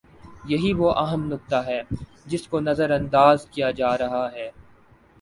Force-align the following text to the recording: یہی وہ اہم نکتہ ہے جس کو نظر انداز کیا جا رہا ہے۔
یہی 0.45 0.71
وہ 0.73 0.93
اہم 0.93 1.25
نکتہ 1.33 1.55
ہے 1.65 1.81
جس 2.25 2.47
کو 2.47 2.59
نظر 2.59 2.89
انداز 2.91 3.45
کیا 3.51 3.71
جا 3.71 3.97
رہا 3.97 4.27
ہے۔ 4.31 4.49